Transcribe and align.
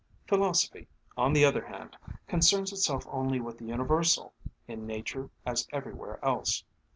Philosophy, 0.25 0.87
on 1.15 1.31
the 1.31 1.45
other 1.45 1.67
hand, 1.67 1.95
concerns 2.27 2.73
itself 2.73 3.05
only 3.11 3.39
with 3.39 3.59
the 3.59 3.65
universal, 3.65 4.33
in 4.67 4.87
nature 4.87 5.29
as 5.45 5.67
everywhere 5.71 6.17
else. 6.25 6.63